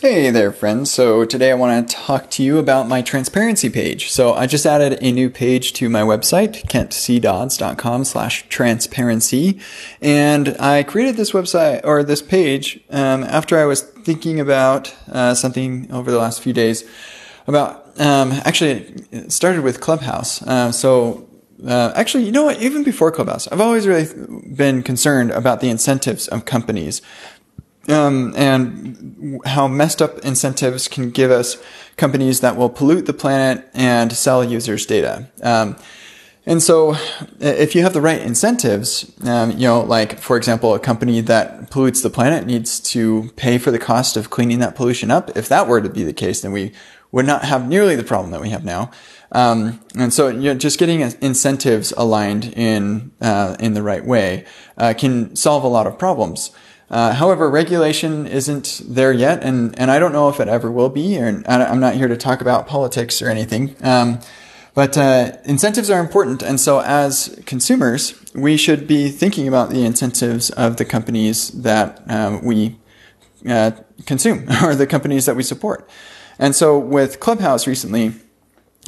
Hey 0.00 0.30
there, 0.30 0.50
friends. 0.50 0.90
So 0.90 1.24
today 1.24 1.52
I 1.52 1.54
want 1.54 1.88
to 1.88 1.94
talk 1.94 2.28
to 2.32 2.42
you 2.42 2.58
about 2.58 2.88
my 2.88 3.00
transparency 3.00 3.70
page. 3.70 4.10
So 4.10 4.34
I 4.34 4.48
just 4.48 4.66
added 4.66 4.98
a 5.00 5.12
new 5.12 5.30
page 5.30 5.72
to 5.74 5.88
my 5.88 6.00
website, 6.00 6.64
kentcdodds.com 6.66 8.02
slash 8.02 8.44
transparency. 8.48 9.60
And 10.02 10.56
I 10.58 10.82
created 10.82 11.16
this 11.16 11.30
website 11.30 11.82
or 11.84 12.02
this 12.02 12.22
page 12.22 12.80
um, 12.90 13.22
after 13.22 13.56
I 13.56 13.66
was 13.66 13.82
thinking 13.82 14.40
about 14.40 14.92
uh, 15.12 15.32
something 15.34 15.90
over 15.92 16.10
the 16.10 16.18
last 16.18 16.42
few 16.42 16.52
days 16.52 16.82
about, 17.46 17.98
um, 18.00 18.32
actually 18.44 18.96
it 19.12 19.30
started 19.30 19.62
with 19.62 19.80
Clubhouse. 19.80 20.42
Uh, 20.42 20.72
so 20.72 21.28
uh, 21.64 21.92
actually, 21.94 22.24
you 22.24 22.32
know 22.32 22.44
what? 22.44 22.60
Even 22.60 22.82
before 22.82 23.12
Clubhouse, 23.12 23.46
I've 23.46 23.60
always 23.60 23.86
really 23.86 24.08
been 24.56 24.82
concerned 24.82 25.30
about 25.30 25.60
the 25.60 25.70
incentives 25.70 26.26
of 26.26 26.44
companies 26.46 27.00
um, 27.88 28.32
and 28.36 29.40
how 29.44 29.68
messed 29.68 30.00
up 30.00 30.18
incentives 30.20 30.88
can 30.88 31.10
give 31.10 31.30
us 31.30 31.56
companies 31.96 32.40
that 32.40 32.56
will 32.56 32.70
pollute 32.70 33.06
the 33.06 33.12
planet 33.12 33.68
and 33.74 34.12
sell 34.12 34.44
users 34.44 34.86
data. 34.86 35.28
Um, 35.42 35.76
and 36.46 36.62
so, 36.62 36.94
if 37.40 37.74
you 37.74 37.82
have 37.82 37.94
the 37.94 38.02
right 38.02 38.20
incentives, 38.20 39.10
um, 39.26 39.52
you 39.52 39.66
know, 39.66 39.80
like 39.80 40.18
for 40.18 40.36
example, 40.36 40.74
a 40.74 40.78
company 40.78 41.22
that 41.22 41.70
pollutes 41.70 42.02
the 42.02 42.10
planet 42.10 42.46
needs 42.46 42.80
to 42.80 43.30
pay 43.36 43.56
for 43.56 43.70
the 43.70 43.78
cost 43.78 44.18
of 44.18 44.28
cleaning 44.28 44.58
that 44.58 44.76
pollution 44.76 45.10
up. 45.10 45.34
If 45.36 45.48
that 45.48 45.66
were 45.66 45.80
to 45.80 45.88
be 45.88 46.04
the 46.04 46.12
case, 46.12 46.42
then 46.42 46.52
we 46.52 46.72
would 47.12 47.24
not 47.24 47.44
have 47.46 47.66
nearly 47.66 47.96
the 47.96 48.04
problem 48.04 48.30
that 48.32 48.42
we 48.42 48.50
have 48.50 48.64
now. 48.64 48.90
Um, 49.32 49.80
and 49.96 50.12
so, 50.12 50.28
you 50.28 50.52
know, 50.52 50.54
just 50.54 50.78
getting 50.78 51.00
incentives 51.00 51.92
aligned 51.96 52.52
in 52.56 53.12
uh, 53.22 53.56
in 53.58 53.72
the 53.72 53.82
right 53.82 54.04
way 54.04 54.44
uh, 54.76 54.92
can 54.96 55.34
solve 55.34 55.64
a 55.64 55.68
lot 55.68 55.86
of 55.86 55.98
problems. 55.98 56.50
Uh, 56.90 57.14
however, 57.14 57.50
regulation 57.50 58.26
isn't 58.26 58.82
there 58.86 59.12
yet, 59.12 59.42
and, 59.42 59.78
and 59.78 59.90
I 59.90 59.98
don't 59.98 60.12
know 60.12 60.28
if 60.28 60.38
it 60.38 60.48
ever 60.48 60.70
will 60.70 60.90
be. 60.90 61.16
And 61.16 61.46
I'm 61.48 61.80
not 61.80 61.94
here 61.94 62.08
to 62.08 62.16
talk 62.16 62.40
about 62.40 62.66
politics 62.66 63.22
or 63.22 63.28
anything. 63.28 63.74
Um, 63.82 64.20
but 64.74 64.98
uh, 64.98 65.36
incentives 65.44 65.88
are 65.88 66.00
important, 66.00 66.42
and 66.42 66.58
so 66.58 66.80
as 66.80 67.40
consumers, 67.46 68.20
we 68.34 68.56
should 68.56 68.88
be 68.88 69.08
thinking 69.08 69.46
about 69.46 69.70
the 69.70 69.84
incentives 69.84 70.50
of 70.50 70.78
the 70.78 70.84
companies 70.84 71.50
that 71.50 72.02
um, 72.10 72.44
we 72.44 72.76
uh, 73.48 73.70
consume 74.04 74.46
or 74.64 74.74
the 74.74 74.86
companies 74.86 75.26
that 75.26 75.36
we 75.36 75.44
support. 75.44 75.88
And 76.40 76.56
so 76.56 76.76
with 76.76 77.20
Clubhouse 77.20 77.68
recently, 77.68 78.14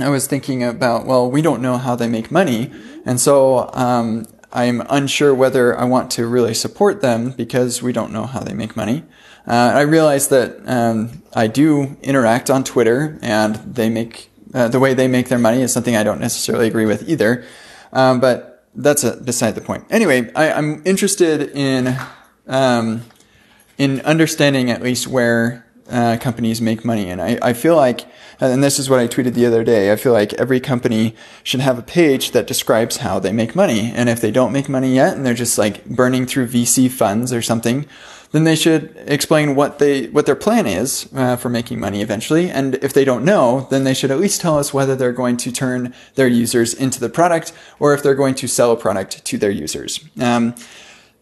I 0.00 0.08
was 0.08 0.26
thinking 0.26 0.64
about, 0.64 1.06
well, 1.06 1.30
we 1.30 1.42
don't 1.42 1.62
know 1.62 1.76
how 1.76 1.94
they 1.94 2.08
make 2.08 2.30
money. 2.30 2.72
And 3.04 3.20
so 3.20 3.70
um, 3.74 4.26
I'm 4.54 4.82
unsure 4.88 5.34
whether 5.34 5.76
I 5.76 5.84
want 5.84 6.12
to 6.12 6.26
really 6.26 6.54
support 6.54 7.00
them 7.00 7.30
because 7.30 7.82
we 7.82 7.92
don't 7.92 8.12
know 8.12 8.24
how 8.24 8.40
they 8.40 8.54
make 8.54 8.76
money. 8.76 9.02
Uh, 9.46 9.72
I 9.74 9.80
realize 9.80 10.28
that 10.28 10.60
um, 10.66 11.22
I 11.34 11.48
do 11.48 11.96
interact 12.02 12.50
on 12.50 12.64
Twitter, 12.64 13.18
and 13.20 13.56
they 13.56 13.90
make 13.90 14.30
uh, 14.54 14.68
the 14.68 14.78
way 14.78 14.94
they 14.94 15.08
make 15.08 15.28
their 15.28 15.38
money 15.38 15.60
is 15.60 15.72
something 15.72 15.96
I 15.96 16.04
don't 16.04 16.20
necessarily 16.20 16.68
agree 16.68 16.86
with 16.86 17.08
either. 17.08 17.44
Um, 17.92 18.20
but 18.20 18.66
that's 18.74 19.04
a, 19.04 19.16
beside 19.16 19.56
the 19.56 19.60
point. 19.60 19.84
Anyway, 19.90 20.32
I, 20.34 20.46
am 20.46 20.82
interested 20.84 21.50
in 21.50 21.96
um, 22.46 23.02
in 23.76 24.00
understanding 24.02 24.70
at 24.70 24.82
least 24.82 25.08
where 25.08 25.63
uh, 25.90 26.16
companies 26.20 26.60
make 26.60 26.84
money, 26.84 27.10
and 27.10 27.20
I, 27.20 27.38
I 27.42 27.52
feel 27.52 27.76
like 27.76 28.06
and 28.40 28.62
this 28.62 28.78
is 28.78 28.90
what 28.90 29.00
I 29.00 29.06
tweeted 29.06 29.34
the 29.34 29.46
other 29.46 29.64
day. 29.64 29.92
I 29.92 29.96
feel 29.96 30.12
like 30.12 30.32
every 30.34 30.60
company 30.60 31.14
should 31.42 31.60
have 31.60 31.78
a 31.78 31.82
page 31.82 32.32
that 32.32 32.46
describes 32.46 32.98
how 32.98 33.18
they 33.18 33.32
make 33.32 33.54
money. 33.54 33.92
And 33.94 34.08
if 34.08 34.20
they 34.20 34.30
don't 34.30 34.52
make 34.52 34.68
money 34.68 34.94
yet 34.94 35.16
and 35.16 35.24
they're 35.24 35.34
just 35.34 35.58
like 35.58 35.84
burning 35.84 36.26
through 36.26 36.48
VC 36.48 36.90
funds 36.90 37.32
or 37.32 37.42
something, 37.42 37.86
then 38.32 38.44
they 38.44 38.56
should 38.56 38.96
explain 39.06 39.54
what 39.54 39.78
they 39.78 40.06
what 40.08 40.26
their 40.26 40.34
plan 40.34 40.66
is 40.66 41.08
uh, 41.14 41.36
for 41.36 41.48
making 41.48 41.78
money 41.78 42.02
eventually. 42.02 42.50
And 42.50 42.74
if 42.76 42.92
they 42.92 43.04
don't 43.04 43.24
know, 43.24 43.68
then 43.70 43.84
they 43.84 43.94
should 43.94 44.10
at 44.10 44.18
least 44.18 44.40
tell 44.40 44.58
us 44.58 44.74
whether 44.74 44.96
they're 44.96 45.12
going 45.12 45.36
to 45.38 45.52
turn 45.52 45.94
their 46.16 46.26
users 46.26 46.74
into 46.74 46.98
the 46.98 47.08
product 47.08 47.52
or 47.78 47.94
if 47.94 48.02
they're 48.02 48.16
going 48.16 48.34
to 48.36 48.48
sell 48.48 48.72
a 48.72 48.76
product 48.76 49.24
to 49.24 49.38
their 49.38 49.52
users. 49.52 50.04
Um, 50.20 50.54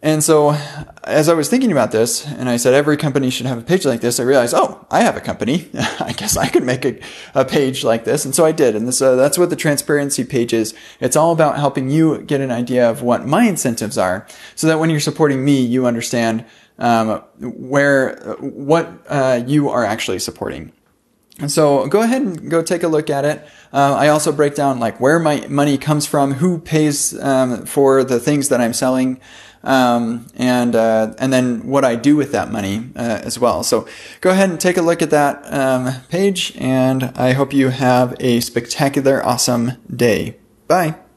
and 0.00 0.22
so, 0.22 0.50
as 1.02 1.28
I 1.28 1.34
was 1.34 1.48
thinking 1.48 1.72
about 1.72 1.90
this, 1.90 2.24
and 2.24 2.48
I 2.48 2.56
said 2.56 2.72
every 2.72 2.96
company 2.96 3.30
should 3.30 3.46
have 3.46 3.58
a 3.58 3.62
page 3.62 3.84
like 3.84 4.00
this, 4.00 4.20
I 4.20 4.22
realized, 4.22 4.54
oh, 4.56 4.86
I 4.92 5.00
have 5.00 5.16
a 5.16 5.20
company. 5.20 5.68
I 5.74 6.14
guess 6.16 6.36
I 6.36 6.48
could 6.48 6.62
make 6.62 6.84
a, 6.84 7.00
a 7.34 7.44
page 7.44 7.82
like 7.82 8.04
this. 8.04 8.24
And 8.24 8.32
so 8.32 8.44
I 8.44 8.52
did. 8.52 8.76
And 8.76 8.86
this, 8.86 9.02
uh, 9.02 9.16
that's 9.16 9.36
what 9.36 9.50
the 9.50 9.56
transparency 9.56 10.22
page 10.22 10.52
is. 10.52 10.72
It's 11.00 11.16
all 11.16 11.32
about 11.32 11.58
helping 11.58 11.90
you 11.90 12.22
get 12.22 12.40
an 12.40 12.52
idea 12.52 12.88
of 12.88 13.02
what 13.02 13.26
my 13.26 13.44
incentives 13.44 13.98
are 13.98 14.24
so 14.54 14.68
that 14.68 14.78
when 14.78 14.88
you're 14.88 15.00
supporting 15.00 15.44
me, 15.44 15.60
you 15.60 15.84
understand 15.84 16.44
um, 16.78 17.20
where, 17.40 18.36
what 18.38 19.04
uh, 19.08 19.42
you 19.48 19.68
are 19.68 19.84
actually 19.84 20.20
supporting. 20.20 20.72
And 21.40 21.50
so 21.50 21.86
go 21.86 22.02
ahead 22.02 22.22
and 22.22 22.50
go 22.50 22.62
take 22.62 22.82
a 22.82 22.88
look 22.88 23.10
at 23.10 23.24
it. 23.24 23.46
Uh, 23.72 23.94
I 23.94 24.08
also 24.08 24.32
break 24.32 24.54
down 24.54 24.80
like 24.80 24.98
where 25.00 25.18
my 25.18 25.46
money 25.48 25.78
comes 25.78 26.04
from, 26.04 26.34
who 26.34 26.58
pays 26.58 27.18
um, 27.20 27.64
for 27.64 28.02
the 28.02 28.18
things 28.18 28.48
that 28.48 28.60
I'm 28.60 28.72
selling 28.72 29.20
um, 29.62 30.26
and 30.34 30.74
uh, 30.74 31.14
and 31.18 31.32
then 31.32 31.66
what 31.66 31.84
I 31.84 31.96
do 31.96 32.16
with 32.16 32.32
that 32.32 32.50
money 32.50 32.90
uh, 32.96 33.20
as 33.24 33.38
well. 33.38 33.62
So 33.62 33.86
go 34.20 34.30
ahead 34.30 34.50
and 34.50 34.60
take 34.60 34.76
a 34.76 34.82
look 34.82 35.02
at 35.02 35.10
that 35.10 35.42
um, 35.52 36.02
page, 36.08 36.54
and 36.58 37.04
I 37.16 37.32
hope 37.32 37.52
you 37.52 37.68
have 37.68 38.14
a 38.20 38.40
spectacular, 38.40 39.24
awesome 39.24 39.72
day. 39.94 40.36
Bye. 40.66 41.07